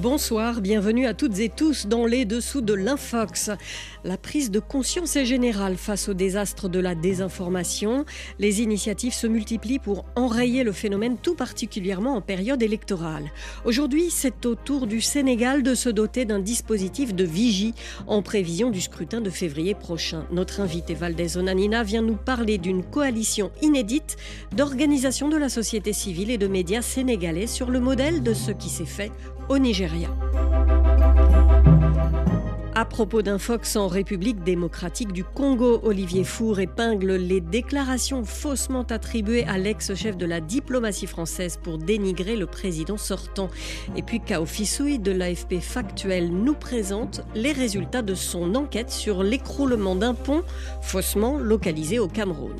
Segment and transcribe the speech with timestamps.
[0.00, 3.50] Bonsoir, bienvenue à toutes et tous dans les dessous de l'Infox.
[4.02, 8.06] La prise de conscience est générale face au désastre de la désinformation.
[8.38, 13.30] Les initiatives se multiplient pour enrayer le phénomène, tout particulièrement en période électorale.
[13.66, 17.74] Aujourd'hui, c'est au tour du Sénégal de se doter d'un dispositif de vigie
[18.06, 20.24] en prévision du scrutin de février prochain.
[20.32, 24.16] Notre invité Valdez Onanina vient nous parler d'une coalition inédite
[24.56, 28.70] d'organisations de la société civile et de médias sénégalais sur le modèle de ce qui
[28.70, 29.12] s'est fait
[29.50, 29.89] au Nigeria.
[32.74, 38.84] À propos d'un Fox en République démocratique du Congo, Olivier Four épingle les déclarations faussement
[38.84, 43.50] attribuées à l'ex-chef de la diplomatie française pour dénigrer le président sortant.
[43.96, 49.22] Et puis Kao Fisui de l'AFP Factuel nous présente les résultats de son enquête sur
[49.22, 50.42] l'écroulement d'un pont
[50.80, 52.56] faussement localisé au Cameroun.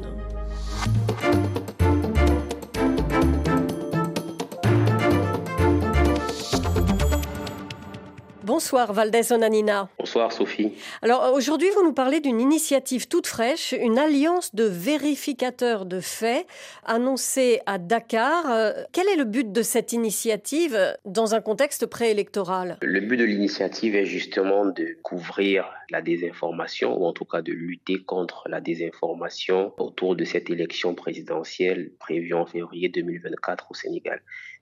[8.61, 9.89] Bonsoir Valdez Onanina.
[9.99, 10.73] Bonsoir Sophie.
[11.01, 16.47] Alors aujourd'hui, vous nous parlez d'une initiative toute fraîche, une alliance de vérificateurs de faits
[16.85, 18.51] annoncée à Dakar.
[18.51, 22.77] Euh, quel est le but de cette initiative dans un contexte préélectoral?
[22.83, 27.53] Le but de l'initiative est justement de couvrir la désinformation ou en tout cas de
[27.53, 34.21] lutter contre la désinformation autour de cette élection présidentielle prévue en février 2024 au Sénégal.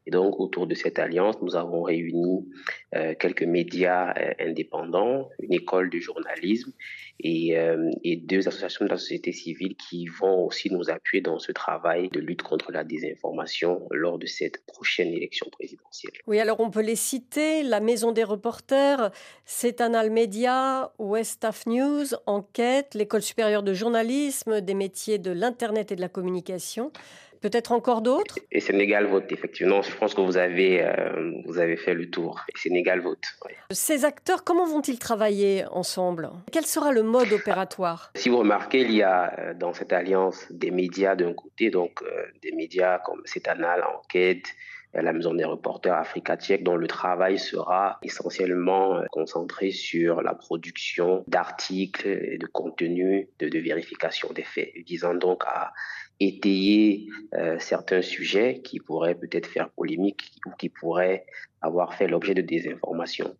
[0.08, 2.48] Et donc, autour de cette alliance, nous avons réuni
[2.94, 6.72] euh, quelques médias euh, indépendants, une école de journalisme
[7.20, 11.38] et, euh, et, deux associations de la société civile qui vont aussi nous appuyer dans
[11.38, 16.14] ce travail de lutte contre la désinformation lors de cette prochaine élection présidentielle.
[16.26, 19.10] Oui, alors on peut les citer la Maison des reporters,
[19.44, 25.96] Cetanal Media, West Af News, Enquête, l'École supérieure de journalisme, des métiers de l'Internet et
[25.96, 26.92] de la communication.
[27.40, 28.38] Peut-être encore d'autres?
[28.50, 29.82] Et Sénégal vote, effectivement.
[29.82, 32.40] Je pense que vous avez, euh, vous avez fait le tour.
[32.48, 33.24] Et Sénégal vote.
[33.44, 33.52] Oui.
[33.70, 36.30] Ces acteurs, comment vont-ils travailler ensemble?
[36.52, 38.10] Quel sera le mode opératoire?
[38.14, 42.02] Si vous remarquez, il y a euh, dans cette alliance des médias d'un côté, donc
[42.02, 44.46] euh, des médias comme Cetanal, Enquête,
[44.94, 51.24] la Maison des reporters Africa Tchèque, dont le travail sera essentiellement concentré sur la production
[51.28, 55.72] d'articles et de contenus de, de, vérification des faits, visant donc à
[56.20, 61.26] étayer euh, certains sujets qui pourraient peut-être faire polémique ou qui pourraient
[61.60, 63.36] avoir fait l'objet de désinformation.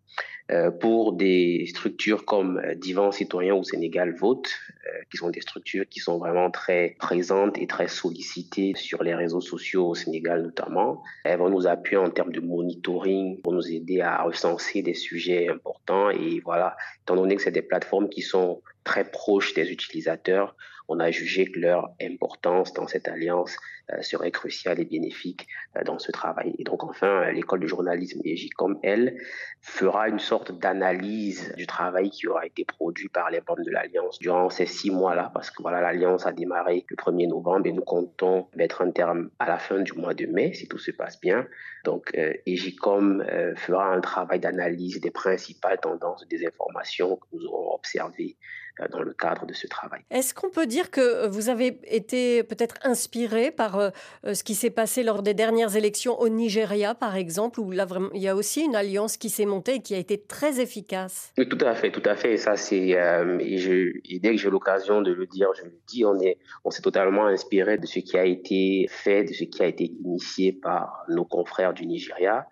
[0.51, 4.49] Euh, pour des structures comme euh, Divan Citoyen ou Sénégal Vote,
[5.11, 9.43] qui sont des structures qui sont vraiment très présentes et très sollicitées sur les réseaux
[9.43, 14.01] sociaux au Sénégal notamment, elles vont nous appuyer en termes de monitoring pour nous aider
[14.01, 16.09] à recenser des sujets importants.
[16.09, 20.57] Et voilà, étant donné que c'est des plateformes qui sont très proches des utilisateurs,
[20.89, 23.57] on a jugé que leur importance dans cette alliance
[23.93, 26.55] euh, serait cruciale et bénéfique euh, dans ce travail.
[26.59, 28.21] Et donc enfin, l'école de journalisme
[28.57, 29.17] comme elle
[29.61, 34.19] fera une sorte d'analyse du travail qui aura été produit par les membres de l'alliance
[34.19, 37.83] durant ces six mois-là, parce que voilà, l'alliance a démarré le 1er novembre et nous
[37.83, 41.21] comptons mettre un terme à la fin du mois de mai si tout se passe
[41.21, 41.47] bien.
[41.85, 47.75] Donc euh, euh, fera un travail d'analyse des principales tendances des informations que nous aurons
[47.75, 48.37] observées
[48.91, 50.01] dans le cadre de ce travail.
[50.11, 53.91] Est-ce qu'on peut dire que vous avez été peut-être inspiré par euh,
[54.33, 58.23] ce qui s'est passé lors des dernières élections au Nigeria, par exemple, où là, il
[58.23, 61.33] y a aussi une alliance qui s'est montée et qui a été très efficace?
[61.39, 62.35] Oui, tout à fait, tout à fait.
[62.35, 65.65] Et ça, c'est euh, et, je, et dès que j'ai l'occasion de le dire, je
[65.65, 66.05] le dis.
[66.05, 69.63] On est, on s'est totalement inspiré de ce qui a été fait, de ce qui
[69.63, 72.47] a été initié par nos confrères du Nigeria.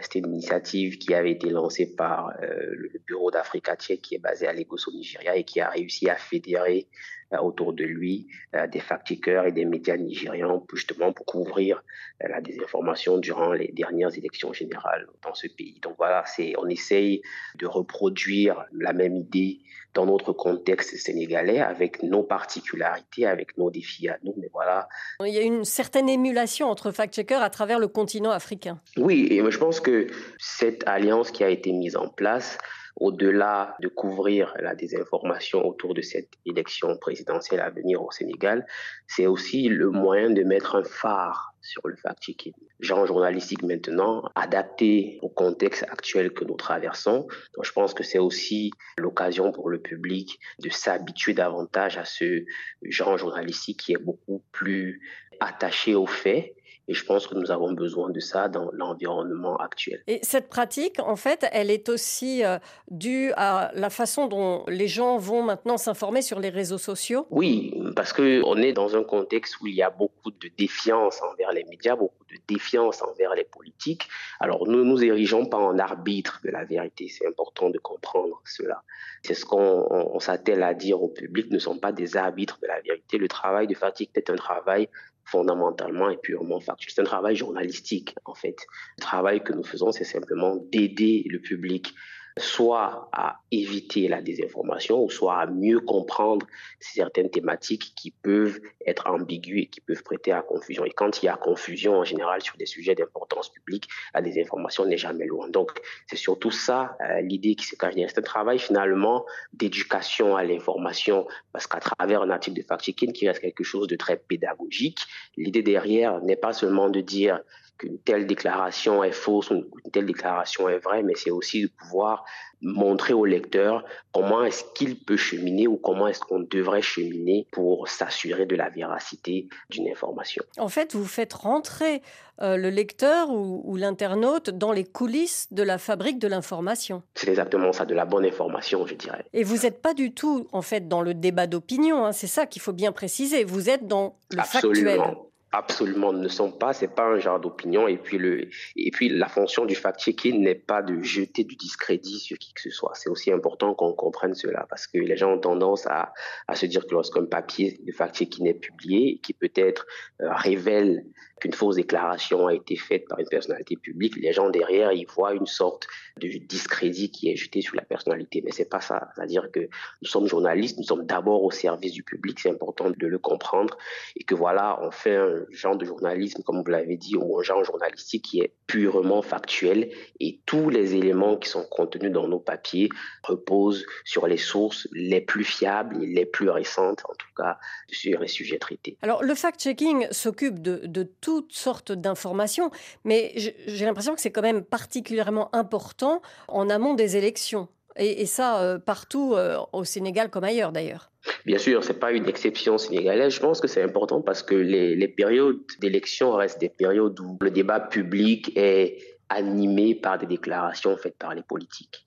[0.00, 4.20] C'était une initiative qui avait été lancée par euh, le bureau d'Africa Tchèque qui est
[4.20, 6.88] basé à Lagos au Nigeria et qui a réussi à fédérer
[7.36, 11.82] autour de lui euh, des fact-checkers et des médias nigérians justement pour couvrir
[12.22, 15.78] euh, la désinformation durant les dernières élections générales dans ce pays.
[15.82, 17.22] Donc voilà, c'est on essaye
[17.56, 19.60] de reproduire la même idée
[19.94, 24.34] dans notre contexte sénégalais avec nos particularités, avec nos défis à nous.
[24.38, 24.88] Mais voilà.
[25.24, 28.80] Il y a une certaine émulation entre fact-checkers à travers le continent africain.
[28.96, 30.06] Oui, et je pense que
[30.38, 32.58] cette alliance qui a été mise en place
[33.00, 38.66] au-delà de couvrir la désinformation autour de cette élection présidentielle à venir au Sénégal,
[39.06, 42.54] c'est aussi le moyen de mettre un phare sur le fact-checking.
[42.80, 47.26] Genre journalistique maintenant, adapté au contexte actuel que nous traversons.
[47.54, 52.44] Donc je pense que c'est aussi l'occasion pour le public de s'habituer davantage à ce
[52.82, 55.00] genre journalistique qui est beaucoup plus
[55.40, 56.54] attaché aux faits
[56.88, 60.02] et je pense que nous avons besoin de ça dans l'environnement actuel.
[60.06, 62.58] Et cette pratique, en fait, elle est aussi euh,
[62.90, 67.78] due à la façon dont les gens vont maintenant s'informer sur les réseaux sociaux Oui,
[67.94, 71.64] parce qu'on est dans un contexte où il y a beaucoup de défiance envers les
[71.64, 74.08] médias, beaucoup de défiance envers les politiques.
[74.40, 77.08] Alors, nous nous érigeons pas en arbitre de la vérité.
[77.08, 78.82] C'est important de comprendre cela.
[79.22, 81.48] C'est ce qu'on s'attelle à dire au public.
[81.50, 83.18] Nous ne sommes pas des arbitres de la vérité.
[83.18, 84.88] Le travail de fatigue est un travail
[85.30, 86.92] fondamentalement et purement factuel.
[86.94, 88.56] C'est un travail journalistique, en fait.
[88.96, 91.94] Le travail que nous faisons, c'est simplement d'aider le public
[92.38, 96.46] soit à éviter la désinformation, ou soit à mieux comprendre
[96.80, 100.84] certaines thématiques qui peuvent être ambiguës et qui peuvent prêter à confusion.
[100.84, 104.86] Et quand il y a confusion en général sur des sujets d'importance publique, la désinformation
[104.86, 105.48] n'est jamais loin.
[105.48, 105.72] Donc
[106.06, 108.12] c'est surtout ça euh, l'idée qui se cache derrière.
[108.16, 113.40] Un travail finalement d'éducation à l'information, parce qu'à travers un article de fact-checking qui reste
[113.40, 115.00] quelque chose de très pédagogique,
[115.36, 117.40] l'idée derrière n'est pas seulement de dire
[117.78, 121.68] qu'une telle déclaration est fausse ou une telle déclaration est vraie, mais c'est aussi de
[121.68, 122.24] pouvoir
[122.60, 127.88] montrer au lecteur comment est-ce qu'il peut cheminer ou comment est-ce qu'on devrait cheminer pour
[127.88, 130.42] s'assurer de la véracité d'une information.
[130.58, 132.02] En fait, vous faites rentrer
[132.40, 137.02] euh, le lecteur ou, l'internaute dans les coulisses de la fabrique de l'information.
[137.14, 139.24] C'est exactement ça, de la bonne information, je dirais.
[139.32, 142.46] Et vous n'êtes pas du tout, en fait, dans le débat d'opinion, hein, c'est ça
[142.46, 143.44] qu'il faut bien préciser.
[143.44, 144.90] Vous êtes dans le Absolument.
[144.90, 145.16] factuel.
[145.50, 147.88] Absolument, ne sont pas, c'est pas un genre d'opinion.
[147.88, 152.18] Et puis le, et puis la fonction du fact-checking n'est pas de jeter du discrédit
[152.18, 152.92] sur qui que ce soit.
[152.94, 156.12] C'est aussi important qu'on comprenne cela parce que les gens ont tendance à,
[156.48, 159.86] à se dire que lorsqu'un papier de fact-checking est publié, qui peut-être
[160.20, 161.04] euh, révèle
[161.38, 165.34] qu'une fausse déclaration a été faite par une personnalité publique, les gens derrière, ils voient
[165.34, 165.86] une sorte
[166.20, 168.42] de discrédit qui est jeté sur la personnalité.
[168.44, 169.08] Mais c'est pas ça.
[169.14, 173.06] C'est-à-dire que nous sommes journalistes, nous sommes d'abord au service du public, c'est important de
[173.06, 173.76] le comprendre
[174.16, 177.42] et que voilà, on fait un genre de journalisme, comme vous l'avez dit, ou un
[177.42, 179.90] genre journalistique qui est purement factuel
[180.20, 182.88] et tous les éléments qui sont contenus dans nos papiers
[183.22, 187.58] reposent sur les sources les plus fiables les plus récentes, en tout cas,
[187.88, 188.96] sur les sujets traités.
[189.02, 192.70] Alors, le fact-checking s'occupe de, de, toutes sortes d'informations,
[193.04, 197.68] mais j'ai l'impression que c'est quand même particulièrement important en amont des élections.
[197.96, 201.10] Et, ça, euh, partout euh, au Sénégal comme ailleurs d'ailleurs.
[201.44, 203.34] Bien sûr, ce n'est pas une exception sénégalaise.
[203.34, 207.36] Je pense que c'est important parce que les, les périodes d'élection restent des périodes où
[207.40, 208.98] le débat public est
[209.28, 212.04] animé par des déclarations faites par les politiques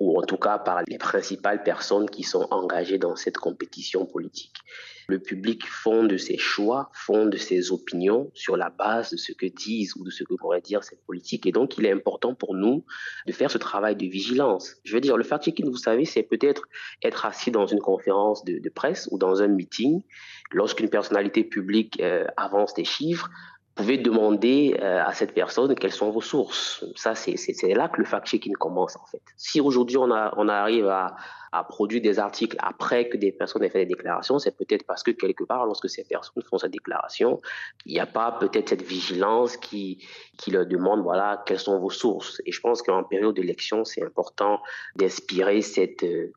[0.00, 4.54] ou en tout cas par les principales personnes qui sont engagées dans cette compétition politique.
[5.08, 9.94] Le public fonde ses choix, fonde ses opinions sur la base de ce que disent
[9.94, 11.46] ou de ce que pourrait dire cette politique.
[11.46, 12.84] Et donc, il est important pour nous
[13.26, 14.76] de faire ce travail de vigilance.
[14.82, 16.62] Je veux dire, le fact-checking, vous savez, c'est peut-être
[17.04, 20.02] être assis dans une conférence de, presse ou dans un meeting.
[20.50, 23.30] Lorsqu'une personnalité publique euh, avance des chiffres,
[23.76, 26.84] pouvez demander euh, à cette personne quelles sont vos sources.
[26.96, 29.22] Ça, c'est là que le fact-checking commence, en fait.
[29.36, 31.14] Si aujourd'hui on, on arrive à,
[31.52, 35.02] à produire des articles après que des personnes aient fait des déclarations, c'est peut-être parce
[35.02, 37.40] que quelque part, lorsque ces personnes font cette déclaration,
[37.84, 40.04] il n'y a pas peut-être cette vigilance qui,
[40.38, 42.40] qui leur demande, voilà, quelles sont vos sources.
[42.46, 44.60] Et je pense qu'en période d'élection, c'est important
[44.96, 46.32] d'inspirer cette, euh,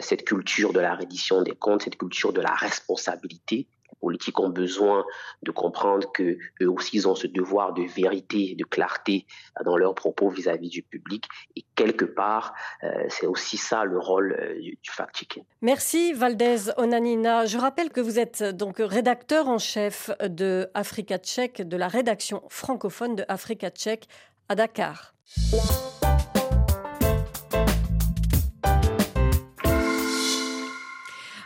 [0.00, 3.68] cette culture de la reddition des comptes, cette culture de la responsabilité
[4.02, 5.04] politiques ont besoin
[5.42, 9.26] de comprendre que eux aussi ils ont ce devoir de vérité, de clarté
[9.64, 11.24] dans leurs propos vis-à-vis du public.
[11.56, 12.52] Et quelque part,
[12.82, 15.44] euh, c'est aussi ça le rôle euh, du, fact-checking.
[15.62, 17.46] Merci Valdez Onanina.
[17.46, 22.42] Je rappelle que vous êtes donc rédacteur en chef de Africa Tchèque, de la rédaction
[22.48, 24.08] francophone de Africa Tchèque
[24.48, 25.14] à Dakar.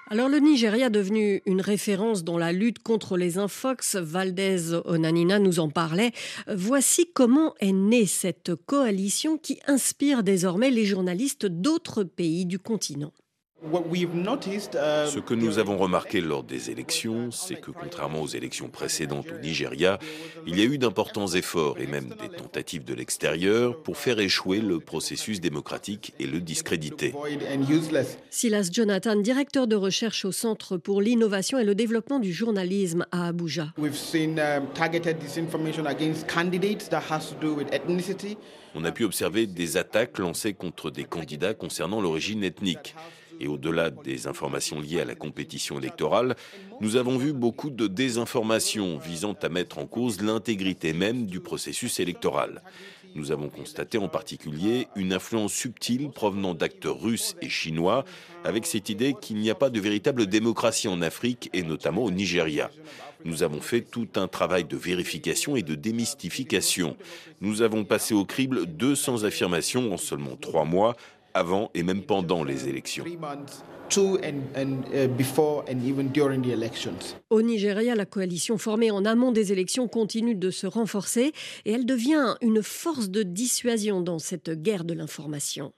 [0.08, 5.58] Alors le Nigeria devenu une référence dans la lutte contre les infox, Valdez Onanina nous
[5.58, 6.12] en parlait.
[6.46, 13.12] Voici comment est née cette coalition qui inspire désormais les journalistes d'autres pays du continent.
[13.64, 19.28] Uh, Ce que nous avons remarqué lors des élections, c'est que contrairement aux élections précédentes
[19.34, 19.98] au Nigeria,
[20.46, 24.60] il y a eu d'importants efforts et même des tentatives de l'extérieur pour faire échouer
[24.60, 27.14] le processus démocratique et le discréditer.
[28.28, 33.28] Silas Jonathan, directeur de recherche au Centre pour l'innovation et le développement du journalisme à
[33.28, 33.72] Abuja.
[38.78, 42.94] On a pu observer des attaques lancées contre des candidats concernant l'origine ethnique.
[43.40, 46.36] Et au-delà des informations liées à la compétition électorale,
[46.80, 52.00] nous avons vu beaucoup de désinformations visant à mettre en cause l'intégrité même du processus
[52.00, 52.62] électoral.
[53.14, 58.04] Nous avons constaté en particulier une influence subtile provenant d'acteurs russes et chinois,
[58.44, 62.10] avec cette idée qu'il n'y a pas de véritable démocratie en Afrique et notamment au
[62.10, 62.70] Nigeria.
[63.24, 66.96] Nous avons fait tout un travail de vérification et de démystification.
[67.40, 70.94] Nous avons passé au crible 200 affirmations en seulement trois mois,
[71.36, 73.04] avant et même pendant les élections.
[73.96, 74.28] Uh,
[77.30, 81.32] Au Nigeria, la coalition formée en amont des élections continue de se renforcer
[81.64, 85.72] et elle devient une force de dissuasion dans cette guerre de l'information.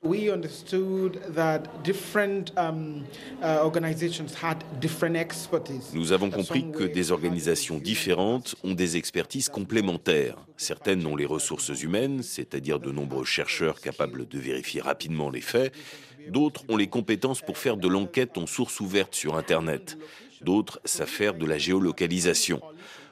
[2.57, 3.03] Um,
[3.43, 3.57] uh,
[5.95, 10.37] Nous avons compris que des organisations différentes ont des expertises complémentaires.
[10.57, 15.73] Certaines ont les ressources humaines, c'est-à-dire de nombreux chercheurs capables de vérifier rapidement les faits.
[16.31, 17.98] D'autres ont les compétences pour faire de l'enquête
[18.37, 19.99] en source ouverte sur Internet.
[20.43, 22.61] D'autres faire de la géolocalisation.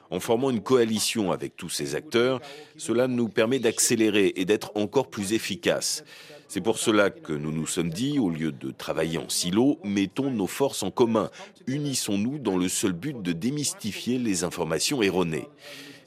[0.09, 2.39] En formant une coalition avec tous ces acteurs,
[2.77, 6.05] cela nous permet d'accélérer et d'être encore plus efficaces.
[6.47, 10.31] C'est pour cela que nous nous sommes dit, au lieu de travailler en silo, mettons
[10.31, 11.29] nos forces en commun,
[11.67, 15.49] unissons-nous dans le seul but de démystifier les informations erronées.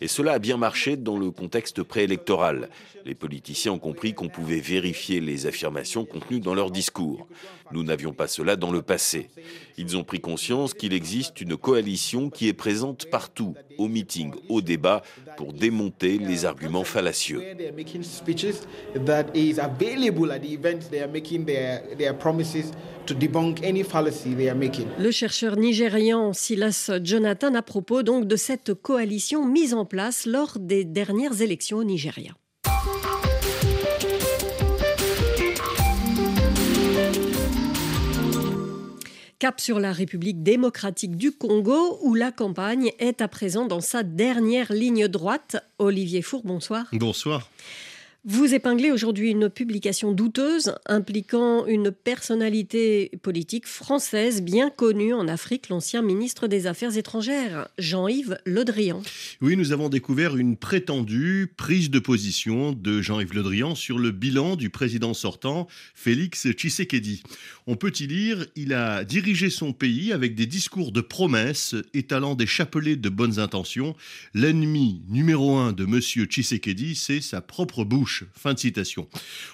[0.00, 2.70] Et cela a bien marché dans le contexte préélectoral.
[3.04, 7.28] Les politiciens ont compris qu'on pouvait vérifier les affirmations contenues dans leurs discours.
[7.72, 9.28] Nous n'avions pas cela dans le passé.
[9.76, 14.60] Ils ont pris conscience qu'il existe une coalition qui est présente partout, aux meetings, aux
[14.60, 15.02] débats,
[15.36, 17.42] pour démonter les arguments fallacieux.
[24.98, 30.58] Le chercheur nigérian Silas Jonathan à propos donc de cette coalition mise en place lors
[30.58, 32.32] des dernières élections au Nigeria.
[39.40, 44.02] Cap sur la République démocratique du Congo, où la campagne est à présent dans sa
[44.02, 45.56] dernière ligne droite.
[45.78, 46.84] Olivier Four, bonsoir.
[46.92, 47.48] Bonsoir.
[48.26, 55.70] Vous épinglez aujourd'hui une publication douteuse impliquant une personnalité politique française bien connue en Afrique,
[55.70, 59.02] l'ancien ministre des Affaires étrangères, Jean-Yves Le Drian.
[59.40, 64.10] Oui, nous avons découvert une prétendue prise de position de Jean-Yves Le Drian sur le
[64.10, 67.22] bilan du président sortant, Félix Tshisekedi.
[67.66, 72.34] On peut y lire, il a dirigé son pays avec des discours de promesses étalant
[72.34, 73.96] des chapelets de bonnes intentions.
[74.34, 76.00] L'ennemi numéro un de M.
[76.00, 78.09] Tshisekedi, c'est sa propre bouche.
[78.34, 79.08] Fin de citation.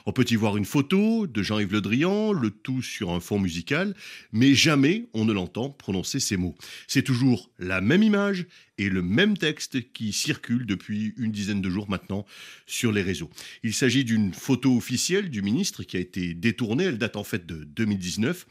[0.06, 3.38] On peut y voir une photo de Jean-Yves Le Drian, le tout sur un fond
[3.38, 3.94] musical,
[4.32, 6.54] mais jamais on ne l'entend prononcer ces mots.
[6.86, 8.46] C'est toujours la même image
[8.78, 12.26] et le même texte qui circule depuis une dizaine de jours maintenant
[12.66, 13.30] sur les réseaux.
[13.62, 17.47] Il s'agit d'une photo officielle du ministre qui a été détournée, elle date en fait
[17.47, 18.47] de 2019.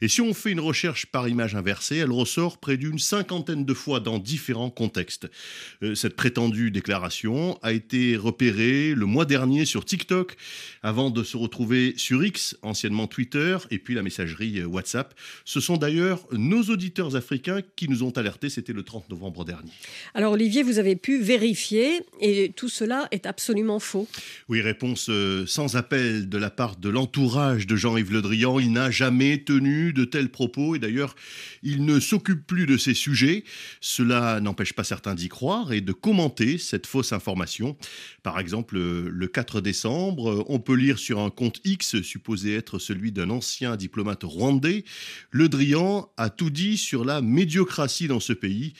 [0.00, 3.74] Et si on fait une recherche par image inversée, elle ressort près d'une cinquantaine de
[3.74, 5.30] fois dans différents contextes.
[5.82, 10.36] Euh, cette prétendue déclaration a été repérée le mois dernier sur TikTok
[10.82, 15.14] avant de se retrouver sur X, anciennement Twitter, et puis la messagerie WhatsApp.
[15.44, 19.69] Ce sont d'ailleurs nos auditeurs africains qui nous ont alertés, c'était le 30 novembre dernier.
[20.14, 24.08] Alors Olivier, vous avez pu vérifier et tout cela est absolument faux.
[24.48, 28.58] Oui, réponse euh, sans appel de la part de l'entourage de Jean-Yves Le Drian.
[28.58, 31.14] Il n'a jamais tenu de tels propos et d'ailleurs,
[31.62, 33.44] il ne s'occupe plus de ces sujets.
[33.80, 37.76] Cela n'empêche pas certains d'y croire et de commenter cette fausse information.
[38.22, 42.54] Par exemple, euh, le 4 décembre, euh, on peut lire sur un compte X supposé
[42.54, 44.84] être celui d'un ancien diplomate rwandais,
[45.30, 48.74] Le Drian a tout dit sur la médiocratie dans ce pays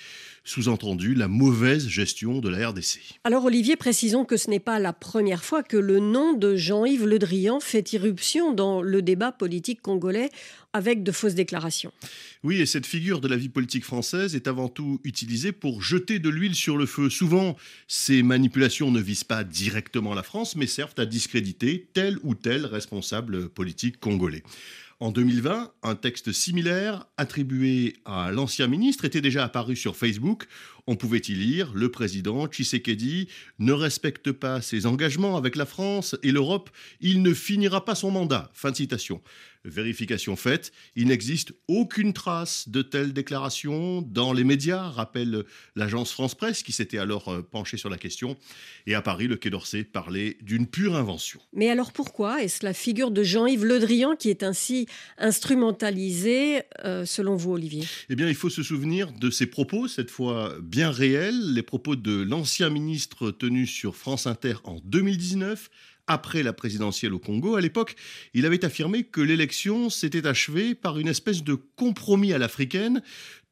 [0.44, 3.00] sous-entendu la mauvaise gestion de la RDC.
[3.24, 7.06] Alors Olivier, précisons que ce n'est pas la première fois que le nom de Jean-Yves
[7.06, 10.30] Le Drian fait irruption dans le débat politique congolais
[10.72, 11.92] avec de fausses déclarations.
[12.44, 16.18] Oui, et cette figure de la vie politique française est avant tout utilisée pour jeter
[16.18, 17.10] de l'huile sur le feu.
[17.10, 17.56] Souvent,
[17.88, 22.66] ces manipulations ne visent pas directement la France, mais servent à discréditer tel ou tel
[22.66, 24.42] responsable politique congolais.
[25.02, 30.46] En 2020, un texte similaire attribué à l'ancien ministre était déjà apparu sur Facebook.
[30.86, 33.26] On pouvait y lire Le président Tshisekedi
[33.58, 36.68] ne respecte pas ses engagements avec la France et l'Europe,
[37.00, 38.50] il ne finira pas son mandat.
[38.52, 39.22] Fin citation.
[39.64, 45.44] Vérification faite, il n'existe aucune trace de telle déclaration dans les médias, rappelle
[45.76, 48.38] l'agence France Presse qui s'était alors euh, penchée sur la question.
[48.86, 51.40] Et à Paris, le Quai d'Orsay parlait d'une pure invention.
[51.52, 54.86] Mais alors pourquoi est-ce la figure de Jean-Yves Le Drian qui est ainsi
[55.18, 57.84] instrumentalisée, euh, selon vous, Olivier?
[58.08, 61.96] Eh bien, il faut se souvenir de ses propos, cette fois bien réels, les propos
[61.96, 65.70] de l'ancien ministre tenus sur France Inter en 2019
[66.10, 67.54] après la présidentielle au Congo.
[67.54, 67.94] À l'époque,
[68.34, 73.00] il avait affirmé que l'élection s'était achevée par une espèce de compromis à l'africaine,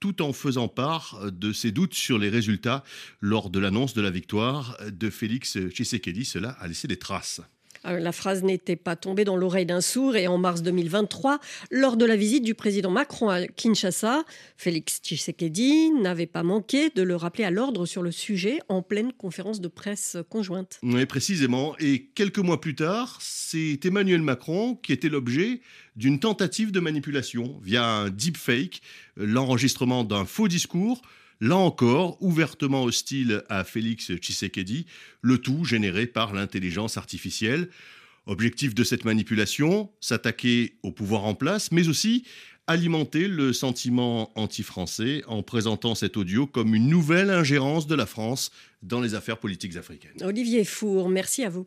[0.00, 2.82] tout en faisant part de ses doutes sur les résultats
[3.20, 6.24] lors de l'annonce de la victoire de Félix Tshisekedi.
[6.24, 7.40] Cela a laissé des traces.
[7.86, 11.38] Euh, la phrase n'était pas tombée dans l'oreille d'un sourd et en mars 2023,
[11.70, 14.24] lors de la visite du président Macron à Kinshasa,
[14.56, 19.12] Félix Tshisekedi n'avait pas manqué de le rappeler à l'ordre sur le sujet en pleine
[19.12, 20.78] conférence de presse conjointe.
[20.82, 21.74] Oui, précisément.
[21.78, 25.60] Et quelques mois plus tard, c'est Emmanuel Macron qui était l'objet
[25.96, 28.80] d'une tentative de manipulation via un deepfake,
[29.16, 31.02] l'enregistrement d'un faux discours
[31.40, 34.86] là encore ouvertement hostile à Félix Tshisekedi,
[35.22, 37.68] le tout généré par l'intelligence artificielle.
[38.26, 42.24] Objectif de cette manipulation, s'attaquer au pouvoir en place, mais aussi
[42.66, 48.50] alimenter le sentiment anti-français en présentant cet audio comme une nouvelle ingérence de la France
[48.82, 50.12] dans les affaires politiques africaines.
[50.20, 51.66] Olivier Four, merci à vous.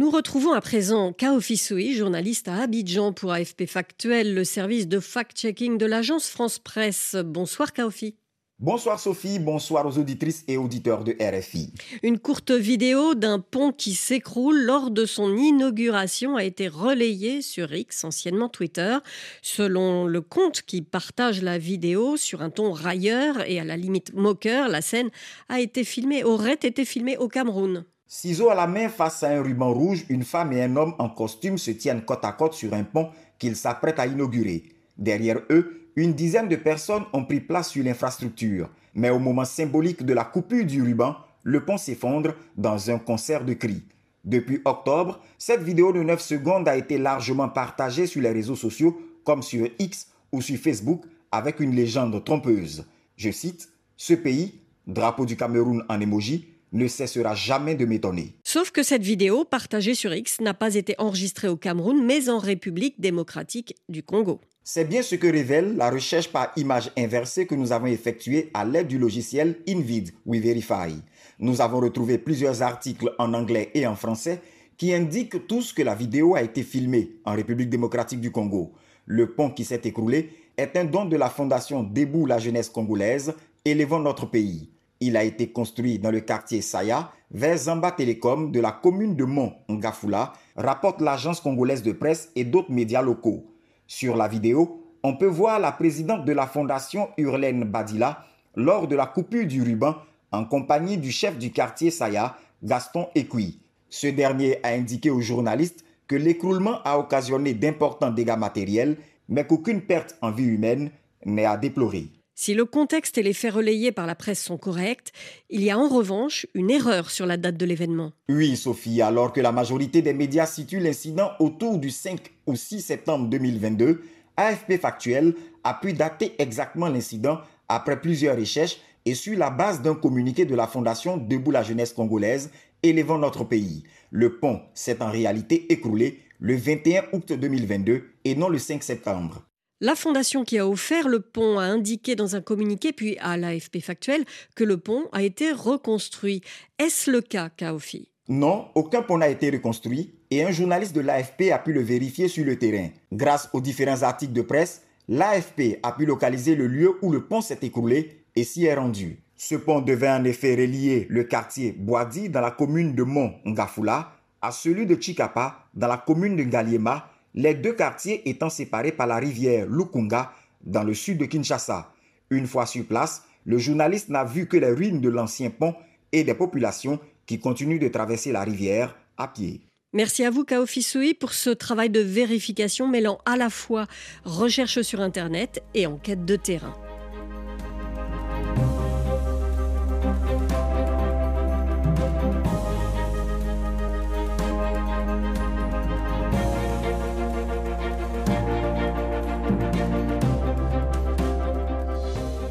[0.00, 4.98] Nous retrouvons à présent Kao Fissoui, journaliste à Abidjan pour AFP Factuel, le service de
[4.98, 7.16] fact-checking de l'agence France Presse.
[7.22, 8.16] Bonsoir Kaofi.
[8.58, 11.74] Bonsoir Sophie, bonsoir aux auditrices et auditeurs de RFI.
[12.02, 17.70] Une courte vidéo d'un pont qui s'écroule lors de son inauguration a été relayée sur
[17.74, 18.96] X, anciennement Twitter.
[19.42, 24.14] Selon le compte qui partage la vidéo sur un ton railleur et à la limite
[24.14, 25.10] moqueur, la scène
[25.50, 27.84] a été filmée, aurait été filmée au Cameroun.
[28.12, 31.08] Ciseaux à la main face à un ruban rouge, une femme et un homme en
[31.08, 34.64] costume se tiennent côte à côte sur un pont qu'ils s'apprêtent à inaugurer.
[34.98, 38.68] Derrière eux, une dizaine de personnes ont pris place sur l'infrastructure.
[38.96, 41.14] Mais au moment symbolique de la coupure du ruban,
[41.44, 43.84] le pont s'effondre dans un concert de cris.
[44.24, 49.00] Depuis octobre, cette vidéo de 9 secondes a été largement partagée sur les réseaux sociaux
[49.22, 52.84] comme sur X ou sur Facebook avec une légende trompeuse.
[53.16, 58.34] Je cite, Ce pays, drapeau du Cameroun en émoji, ne cessera jamais de m'étonner.
[58.44, 62.38] Sauf que cette vidéo, partagée sur X, n'a pas été enregistrée au Cameroun, mais en
[62.38, 64.40] République démocratique du Congo.
[64.62, 68.64] C'est bien ce que révèle la recherche par image inversée que nous avons effectuée à
[68.64, 70.94] l'aide du logiciel InVid We Verify.
[71.38, 74.40] Nous avons retrouvé plusieurs articles en anglais et en français
[74.76, 78.72] qui indiquent tous que la vidéo a été filmée en République démocratique du Congo.
[79.06, 83.34] Le pont qui s'est écroulé est un don de la fondation Debout la jeunesse congolaise,
[83.64, 84.70] élevant notre pays.
[85.02, 89.24] Il a été construit dans le quartier Saya, vers Zamba Télécom de la commune de
[89.24, 93.46] Mont Ngafula, rapporte l'agence congolaise de presse et d'autres médias locaux.
[93.86, 98.94] Sur la vidéo, on peut voir la présidente de la fondation Urlaine Badila lors de
[98.94, 99.94] la coupure du ruban
[100.32, 103.62] en compagnie du chef du quartier Saya, Gaston Equi.
[103.88, 108.98] Ce dernier a indiqué aux journalistes que l'écroulement a occasionné d'importants dégâts matériels,
[109.30, 110.90] mais qu'aucune perte en vie humaine
[111.24, 112.10] n'est à déplorer.
[112.42, 115.12] Si le contexte et les faits relayés par la presse sont corrects,
[115.50, 118.12] il y a en revanche une erreur sur la date de l'événement.
[118.30, 122.80] Oui, Sophie, alors que la majorité des médias situent l'incident autour du 5 ou 6
[122.80, 124.00] septembre 2022,
[124.38, 129.94] AFP Factuel a pu dater exactement l'incident après plusieurs recherches et sur la base d'un
[129.94, 132.50] communiqué de la Fondation Debout la jeunesse congolaise
[132.82, 133.82] élevant notre pays.
[134.10, 139.42] Le pont s'est en réalité écroulé le 21 août 2022 et non le 5 septembre.
[139.82, 143.80] La fondation qui a offert le pont a indiqué dans un communiqué, puis à l'AFP
[143.80, 146.42] Factuel, que le pont a été reconstruit.
[146.78, 148.10] Est-ce le cas, Kaofi?
[148.28, 152.28] Non, aucun pont n'a été reconstruit et un journaliste de l'AFP a pu le vérifier
[152.28, 152.90] sur le terrain.
[153.10, 157.40] Grâce aux différents articles de presse, l'AFP a pu localiser le lieu où le pont
[157.40, 159.22] s'est écroulé et s'y est rendu.
[159.34, 164.12] Ce pont devait en effet relier le quartier Boadi dans la commune de Mont Ngafula
[164.42, 169.06] à celui de Chikapa dans la commune de Ngaliema les deux quartiers étant séparés par
[169.06, 171.92] la rivière Lukunga dans le sud de Kinshasa.
[172.30, 175.74] Une fois sur place, le journaliste n'a vu que les ruines de l'ancien pont
[176.12, 179.60] et des populations qui continuent de traverser la rivière à pied.
[179.92, 183.86] Merci à vous, Kao Fisui, pour ce travail de vérification mêlant à la fois
[184.24, 186.74] recherche sur Internet et enquête de terrain.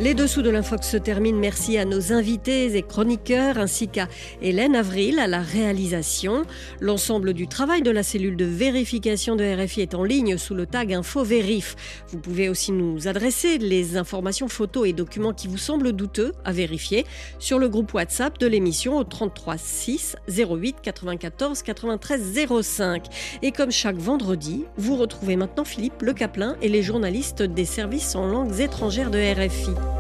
[0.10, 1.38] Les dessous de l'infox se terminent.
[1.38, 4.08] Merci à nos invités et chroniqueurs ainsi qu'à
[4.42, 6.46] Hélène Avril à la réalisation.
[6.80, 10.66] L'ensemble du travail de la cellule de vérification de RFI est en ligne sous le
[10.66, 11.76] tag InfoVérif.
[12.08, 16.54] Vous pouvez aussi nous adresser les informations, photos et documents qui vous semblent douteux à
[16.54, 17.06] vérifier
[17.38, 23.04] sur le groupe WhatsApp de l'émission au 33 6 08 94 93 05.
[23.44, 28.16] Et comme chaque vendredi, vous retrouvez maintenant Philippe Le Caplin et les journalistes des services
[28.16, 29.99] en langues étrangères de RFI.